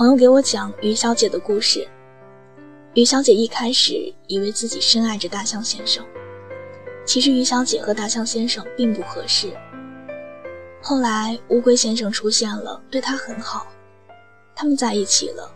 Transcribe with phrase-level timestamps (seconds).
[0.00, 1.86] 朋友给我讲于小姐的故事。
[2.94, 6.02] 于小姐一开始以为自己深爱着大象先生，
[7.04, 9.52] 其实于小姐和大象先生并不合适。
[10.80, 13.66] 后来乌龟先生出现了，对她很好，
[14.56, 15.54] 他们在一起了。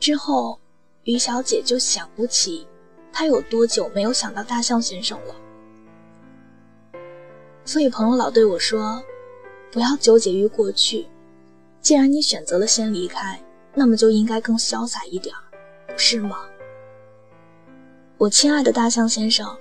[0.00, 0.58] 之后，
[1.04, 2.66] 于小姐就想不起
[3.12, 5.34] 她有多久没有想到大象先生了。
[7.66, 9.04] 所以朋友老对我说
[9.70, 11.06] ：“不要纠结于过去，
[11.82, 13.38] 既然你选择了先离开，
[13.74, 15.34] 那么就应该更潇洒一点，
[15.86, 16.38] 不是吗？”
[18.16, 19.54] 我亲爱的大象先生，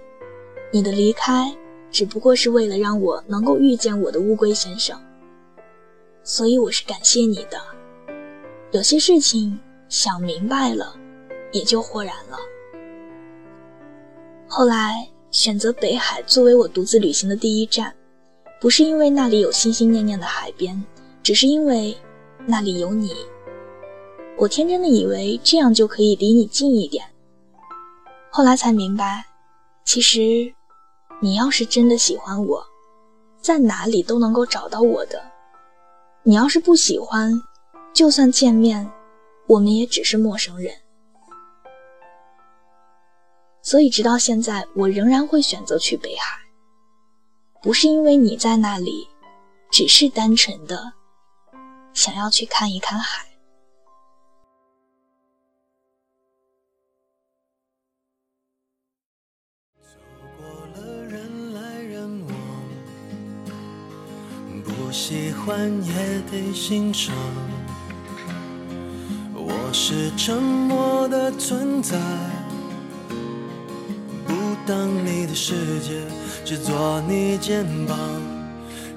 [0.72, 1.54] 你的离开
[1.92, 4.98] 只不过是为了让我能够遇见我的乌龟先生，
[6.24, 7.60] 所以我是感谢你的。
[8.72, 10.96] 有些事情想明白了，
[11.52, 12.38] 也就豁然了。
[14.48, 15.08] 后来。
[15.32, 17.96] 选择北海作为我独自旅行的第一站，
[18.60, 20.84] 不是因为那里有心心念念的海边，
[21.24, 21.96] 只是因为
[22.48, 23.14] 那里有你。
[24.38, 27.06] 我天真的以为这样就可以离你近一点，
[28.32, 29.26] 后来才明白，
[29.86, 30.54] 其实
[31.22, 32.66] 你要是真的喜欢我，
[33.40, 35.22] 在哪里都能够找到我的。
[36.24, 37.32] 你要是不喜欢，
[37.94, 38.92] 就算见面，
[39.48, 40.74] 我们也只是陌生人。
[43.62, 46.40] 所以，直到现在，我仍然会选择去北海，
[47.62, 49.08] 不是因为你在那里，
[49.70, 50.94] 只是单纯的
[51.94, 53.26] 想要去看一看海。
[59.82, 59.90] 走
[60.38, 62.36] 过了人来人往，
[64.64, 67.16] 不喜欢也得欣赏。
[69.34, 72.00] 我是沉默的存在。
[74.28, 76.06] 不当你的世界
[76.46, 77.98] 只做你肩膀，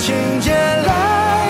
[0.00, 1.46] 情节来，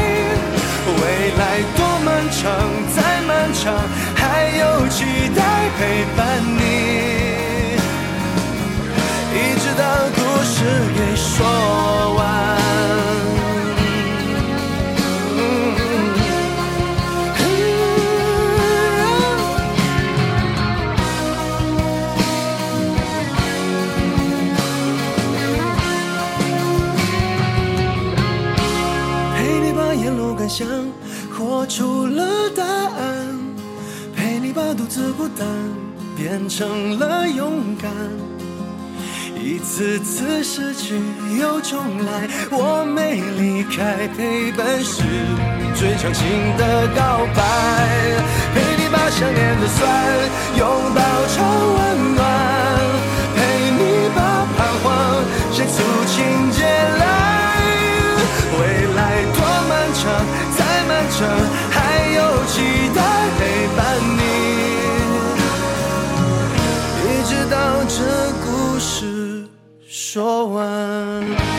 [0.84, 1.02] 未
[1.38, 2.50] 来多漫长，
[2.96, 3.72] 再漫长，
[4.16, 5.04] 还有期
[5.36, 5.40] 待
[5.78, 6.60] 陪伴你，
[9.32, 9.84] 一直到
[10.16, 10.64] 故事
[10.96, 11.99] 给说。
[30.50, 30.66] 想
[31.32, 33.38] 活出了答案，
[34.16, 35.46] 陪你把独自孤单
[36.16, 37.88] 变成了勇敢。
[39.40, 41.00] 一次次失去
[41.40, 45.04] 又重来，我没离开，陪伴是
[45.76, 46.26] 最长情
[46.58, 47.89] 的告白。
[70.12, 71.49] 说完。